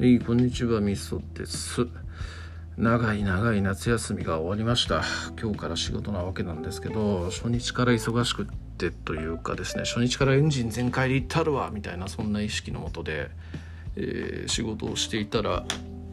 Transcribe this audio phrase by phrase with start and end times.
[0.00, 1.86] はい、こんにちは、みそです。
[2.78, 5.02] 長い長い夏休みが終わりました。
[5.38, 8.46] 今日から仕事なわけなんですけど、初日から忙しくっ
[8.78, 13.30] てというかですね、初日からエンジン全開で行ったるわみたいなそんな意識のもとで、
[13.96, 15.64] えー仕事をしていたら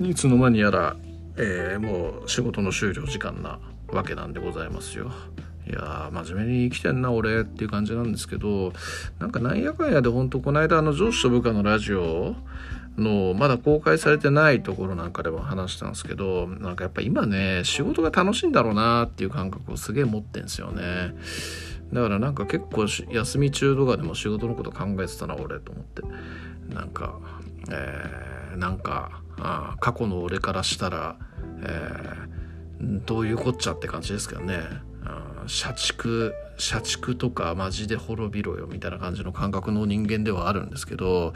[0.00, 0.96] いつの間にやら、
[1.36, 3.58] えーもう仕事の終了時間な
[3.88, 5.12] わけなんでございますよ。
[5.68, 8.72] いや真面目に生きてんな俺っていう感じなんですけど
[9.18, 12.36] なんかなんやかんやで本当この間あの上司と部下のラジオ
[12.96, 21.14] のまだ公開されてないところなんかでも話したんですけどなんかやっぱ今ね仕事が楽しいんだろうなっていう感覚をすげえ持ってんですよね。
[21.92, 26.02] だからなんか結構休み中とかでも仕事のこと考えてたな俺と思って。
[26.74, 27.18] なんか
[27.70, 31.16] えーなんかあ過去の俺からしたら、
[31.62, 32.34] えー
[33.06, 34.58] どういうこっちゃって感じですけどね。
[35.46, 41.34] 社畜社畜とかマジで滅びろよみたいな感じの感覚の人間ではあるんですけど、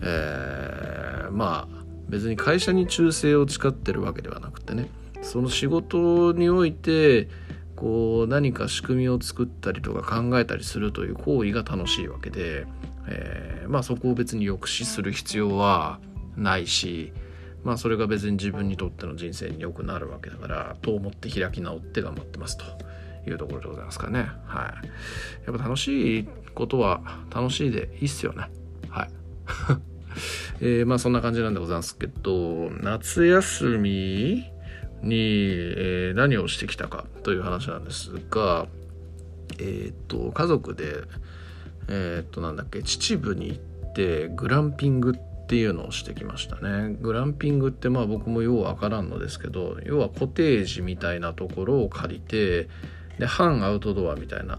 [0.00, 4.88] えーまあ別に会社に忠誠を誓ってるわけではなくてね
[5.22, 7.28] その仕事において
[7.74, 12.64] こう何か仕組みを作ったりとか考えたりするという行為が楽しいわけで、
[13.08, 15.98] えーまあそこを別に抑止する必要は
[16.36, 17.12] ないし
[17.64, 22.64] まあそれが別に自分にとっての人生に良くなるわけだからと思って開き直って頑張ってますと。
[23.30, 24.28] いうところでございますかね。
[24.46, 25.46] はい。
[25.46, 27.00] やっぱ楽しいことは
[27.34, 28.50] 楽しいでいいっすよね。
[28.88, 29.10] はい。
[30.60, 34.44] えーまあそんな感じなんでございますけど夏休み
[35.02, 35.16] に、
[35.76, 38.66] えー何をしてきたかという話なんですが
[39.58, 41.02] えっ、と家族で
[41.88, 46.96] えっ、となんだっけ秩父に行ってグランピングっていうのをしてきましたね。
[47.00, 52.68] グランピングってまあ僕もようわからんのですけど要はコテージみたいなところを借りて
[53.18, 54.58] で半アウトドアみたいな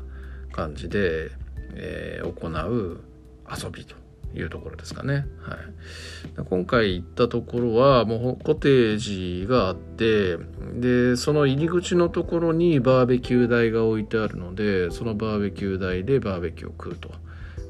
[0.52, 1.31] 感じで、
[1.75, 3.02] えー行う
[3.50, 3.95] 遊びと
[4.36, 5.25] いうところですかね。
[5.41, 10.38] はい、今回行ったところはもうコテージがあって
[10.75, 17.09] でその入り口のところにバーベキュー台が置いてあるのでそのバーベキュー台でバーベキューを食うと。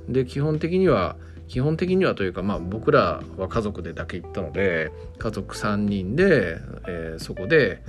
[0.09, 1.16] で基本的には
[1.48, 7.84] 基本的にはというか、まあ、僕らは家族でだけ行ったので家族3人で、えーそこで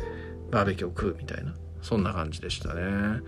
[0.51, 3.21] バーベキューを食うみたいなそんな感じでしたね。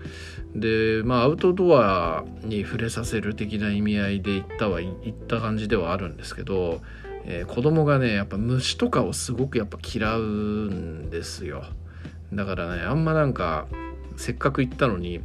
[0.55, 6.81] でまあアウトドアに触れさせる的な意味合いで行ったは行った感じではあるんですけど、
[7.25, 11.63] えー子供がねやっぱ虫とかをすごくやっぱ嫌うんですよ。
[12.33, 13.67] だからねあんまなんか
[14.17, 15.21] せっかく行ったのに、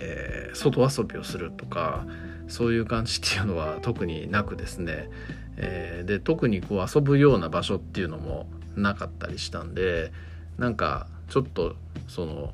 [0.00, 2.06] えー外遊びをするとか
[2.46, 5.08] そういう感じっていうのは特になくですね、
[5.56, 10.12] えーで特にこう遊ぶような場所っていうのもなかったりしたんで
[10.58, 11.76] なんかちょっと
[12.08, 12.52] その、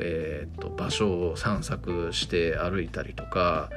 [0.00, 3.68] えーと場所を散策して歩いたりとか、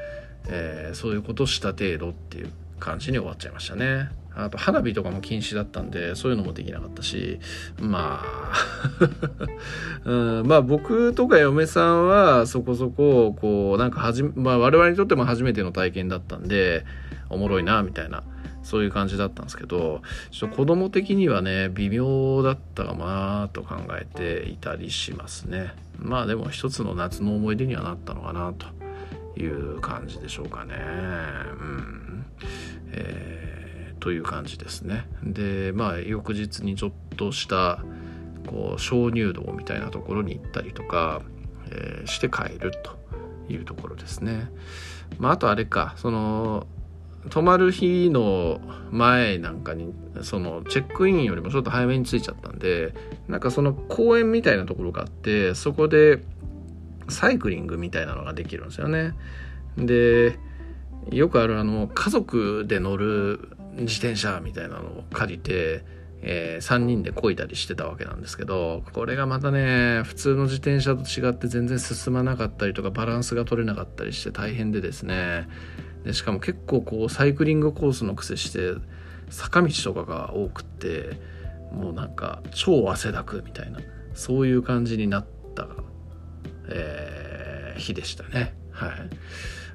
[0.47, 4.11] えーそういうことした程度っていう感じに終わっちゃいましたね。
[4.35, 7.39] あと花火とかも禁止だったんでそういうのもできなかったし
[7.81, 8.53] まあ、
[10.09, 16.85] うん、まあ僕とか嫁さんはそこそここうなんかはじ、まあ、我々にとっても初めての体験だったんで
[17.29, 18.23] おもろいなみたいな
[18.63, 20.01] そういう感じだったんですけど
[20.31, 25.73] ちょっと子供的にはね微妙だったかなと考えていたりしますね。
[25.97, 30.75] まあでも一つの夏の思い出にはなったのかなという感じでしょうかね。
[30.75, 32.25] うん。
[32.91, 33.61] えー
[34.01, 35.07] という感じですね。
[35.23, 37.83] でまあ翌日にちょっとした
[38.47, 41.22] こう鍾乳洞みたいなところに行ったりとか、
[41.69, 42.97] えーして帰ると
[43.47, 44.49] いうところですね。
[45.19, 46.66] まああとあれかその
[47.29, 48.59] 泊まる日の
[48.91, 52.93] 前なんかにそのチェックインよりもちょっと早めに着いちゃったんで
[53.27, 56.23] なんかその公園みたいなところがあってそこで
[57.09, 59.13] サイクリングみたいなのができるんですよね。
[59.77, 60.39] で
[61.09, 65.83] よくあるあの家族で乗る自転車みたいなのを借りて、
[66.23, 75.47] え3人で漕いだりしてたわけなんですけどこれがまたね普通の自転車と違って全然進まなかったりとかバランスが取れなかったりして大変でですね。
[76.03, 78.73] でしかも結構こうサイクリングコースの癖して
[79.29, 81.19] 坂道とかが多くって
[81.71, 83.79] もうなんか超汗だくみたいな
[84.13, 85.25] そういう感じになっ
[85.55, 85.67] た、
[86.67, 87.21] えー
[87.81, 88.53] 日でしたね。
[88.71, 88.91] はい。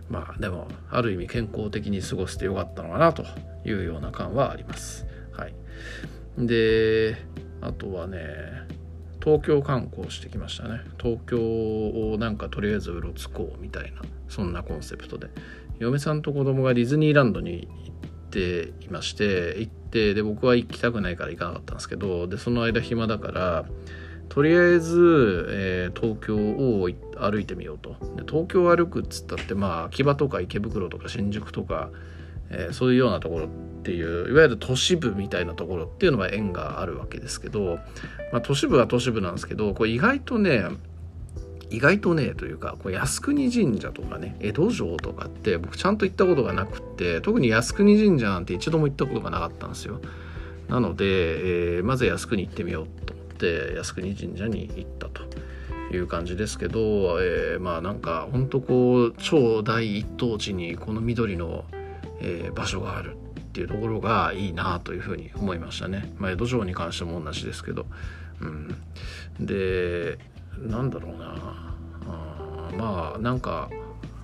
[0.09, 3.25] まあでもある意味健康的に過ごしてよかったのかなと
[3.65, 5.07] いうような感はあります。
[5.33, 5.55] はい。
[6.39, 7.17] で
[7.61, 8.19] あとはね
[9.23, 10.81] 東京観光してきましたね。
[11.03, 15.29] 東京をなんかとりあえずうろつこうみたいなそんなコンセプトで。
[15.79, 23.67] 嫁さんと子供がディズニーランドに行っていまして行ってで僕は行きたくないから行かなかったんですけどでその間暇だから
[24.29, 26.89] とりあえず、えー東京を
[27.19, 27.97] 歩いてみようと。
[28.17, 31.91] で東京を歩くっつったってまあ秋葉とか池袋とか新宿とか、
[32.51, 33.49] えー、そういうようなところっ
[33.83, 37.79] ていういわゆる都市部みたいなところっていうのは縁があるわけですけど、
[38.33, 40.65] まあ、都市部は都市部なんですけどこれ意外とね
[41.71, 50.01] 意外とねというかこう靖国神社とかね江戸城とかって僕ちゃんと行ったことがなくって特に靖国神社なんて一度も行ったことがなかったんですよ。
[50.69, 55.23] なので、えー、まず靖国行ってみようと思って靖国神社に行ったと
[55.95, 61.65] いう感じですけど、えー、まあなんかほんとこう超大一等地にこの緑の、
[62.21, 67.87] えー、場所があるっていうところがいいなというふうに思いましたね、まあ、江戸城に関しても同じですけど、
[68.41, 68.77] うん、
[69.41, 70.19] で
[70.59, 71.35] なんだろうな。
[72.09, 73.69] あまあなんか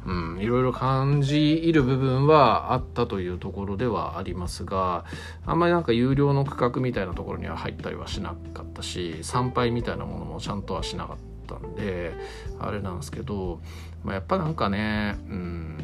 [0.04, 5.04] うん、いろいろ感じいる部分はあったというところではありますが
[5.46, 12.14] あんまりなんか有料の区画みたいなところには入ったりはしなかったし参拝みたいなものもちゃんとはしなかったんで
[12.58, 13.60] あれなんですけど、
[14.02, 15.78] まあ、やっぱなんかねうん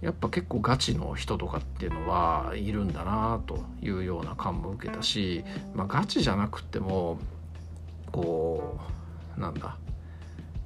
[0.00, 7.18] やっぱ結構ガチの人とかっていうのはいるんだなというような感も受けたし、まあ、ガチじゃなくても
[8.10, 9.01] こう
[9.36, 9.76] なんだ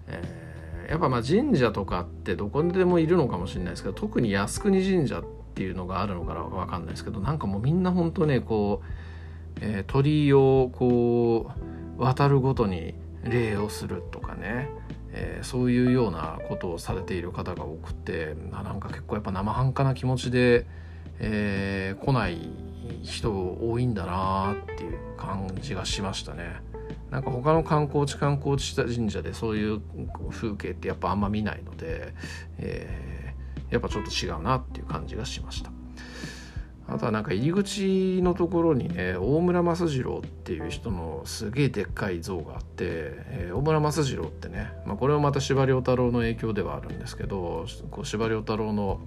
[0.09, 0.47] えー
[0.89, 5.25] やっぱまあ神社とかってどこにでもいるのかもしれないですけど特に靖国神社っ
[5.55, 11.51] ていうのがあるのか分かんないですけどなんかもうみんな本当ねこう、えー、鳥居をこ
[11.99, 14.69] う渡るごとに礼をするとかね、
[15.13, 20.67] えー、そういうようなことをされている方が多くてなんか結構やっぱ生半可な気持ちで、
[21.19, 22.49] えー、来ない
[23.03, 26.76] 人多いんだなっていう感じがしましたね。
[27.17, 29.81] なんか他の観光地観光地した神社でそういう
[30.31, 32.13] 風景ってやっぱあんま見ないので、
[32.59, 35.71] えー、やっぱちょっと違うなっていう感じがしました。
[36.87, 49.01] あとはなんか入り口のところにね大村益次郎っていう人のすげえでっかい像があって、えー、大村益次郎ってね、まあ、これはまた司馬太郎の影響ではあるんですけど司馬太郎の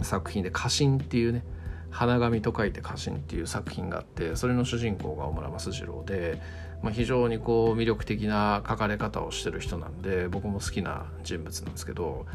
[0.00, 1.44] 作品で「家臣」っていうね
[1.90, 6.40] 花紙と書いて「家臣」っていう作品があってそれの主人公が大村益次郎で
[6.86, 12.26] まあ、非常にこう魅力的な書かれ方をしてる人なんで僕も好きな人物なんですけど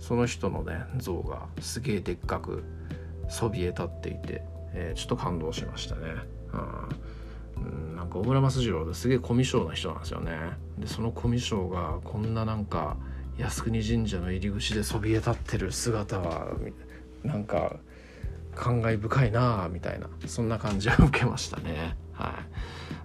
[0.00, 2.64] その人のね像がすげえでっかく
[3.28, 4.42] そびえ立っていて、
[4.74, 6.00] えー、ちょっと感動しましたね。
[7.56, 10.36] うん、なんか小村益次郎ですげえコミュ障な人なんですよね。
[10.76, 12.96] でそのコミュ障がこんななんか
[13.38, 16.48] 靖国神社の入り口でそびえ立ってる姿は
[17.22, 17.76] なんか
[18.60, 21.96] 感慨深いなあみたいなそんな感じを受けましたね。
[22.12, 22.34] は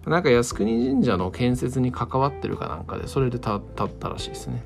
[0.06, 4.64] い、なんか靖国神社の建設に関わってるかなんかでそれで立ったらしいですね。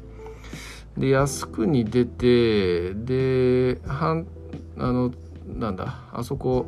[0.98, 4.24] で靖国出てでは
[4.78, 5.14] あの
[5.48, 6.66] なんだあそこ、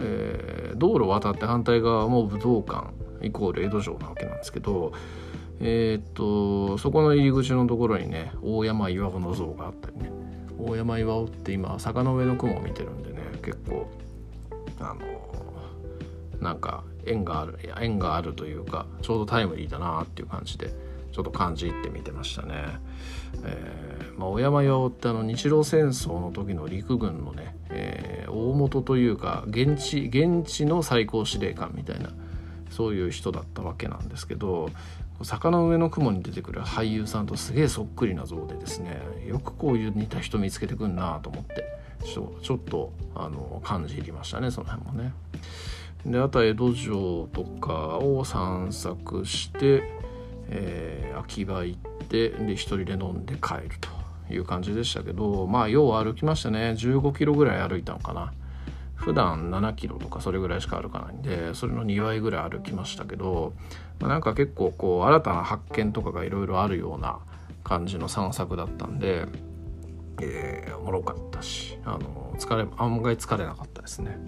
[0.00, 2.88] えー、道路渡って反対側も武道館
[3.22, 4.92] イコール江戸城なわけなんですけど
[5.60, 10.10] えー、っとそこの入り口のところにね大山岩尾の像があったりね
[10.66, 13.88] 大山岩って今坂の上の雲を見てるんでね結構
[14.78, 15.00] あの
[16.40, 20.70] なんか縁がある縁があるというかちょうどタイムリーだなっていう感じで
[21.12, 22.54] ちょっと感じ入って見てましたね。
[23.42, 32.10] えーまあ、小山八尾ってあの日露戦争の時の陸軍のね、えー、大元というか現地現地の最高司令官みたいな
[32.70, 34.68] そういう人だったわけなんですけど
[35.22, 41.64] 坂の上の雲に出てくる俳優さんとすげえそっくりな像でですねよくこういう似た人見つけてくんなと思って
[42.04, 45.12] ちょちょっとあの感じ入りましたねその辺もね。
[46.06, 49.82] であとは江戸城とかを散策して、
[50.48, 58.32] えー、秋葉行ってで一人で飲んで帰るという感じでしたけどまあよう歩きましたね15キロぐらい歩いたのかな
[59.00, 63.54] 普段7キロとかそれぐらいしか歩かないんでそれの2倍ぐらい歩きましたけど、
[63.98, 67.18] まあ、なんか結構こう新たな発見とかがいろいろあるような
[67.64, 69.26] 感じの散策だったんで、
[70.20, 74.18] えー、おもろかったしあの疲れ案外疲れなかったですね。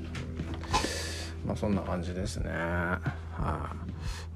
[1.46, 2.50] まあそんな感じですね。
[2.50, 2.58] はい、
[3.38, 3.74] あ、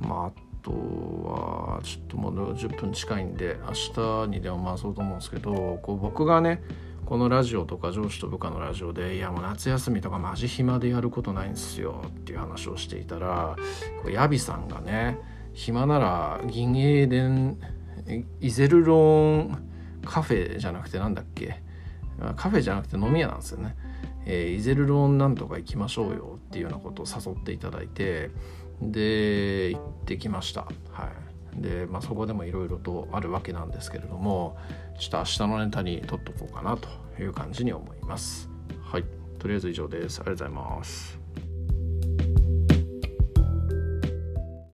[0.00, 3.72] まああとはちょっともう10分近いんで明
[4.26, 6.62] 日にでも回そうと思うんですけどこう僕がね
[7.06, 13.56] このラジオとか上司と部下のラジオで「いやもう夏休みとかマジ暇でやることないんですよ」っていう話をしていたら
[14.10, 15.18] ヤビさんがね
[15.52, 17.56] 暇なら銀英伝
[18.40, 19.68] イゼルローン
[20.04, 21.62] カフェじゃなくてなんだっけ？
[22.36, 23.76] カフェじゃなくて飲み屋なんですよね。
[24.24, 28.30] えー、イゼルローンなんとか行きましょうよっていうようなことを誘っていただいて
[28.82, 30.62] で行ってきました。
[30.90, 31.25] はい。
[31.60, 34.56] で、まあ、そこでもいろいろとあるわけなんですけれども
[34.98, 36.88] ちょっと明日のネタに取っとこうかなと
[37.20, 38.50] いう感じに思います。
[38.82, 39.04] はい。
[39.38, 40.20] とりあえず以上です。
[40.20, 41.25] ありがとうございます。